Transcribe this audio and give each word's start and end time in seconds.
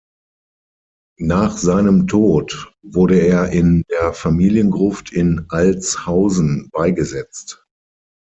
Nach 1.19 1.59
seinem 1.59 2.07
Tod 2.07 2.73
wurde 2.81 3.19
er 3.19 3.49
in 3.51 3.83
der 3.91 4.13
Familiengruft 4.13 5.11
in 5.13 5.45
Altshausen 5.49 6.69
beigesetzt. 6.71 7.67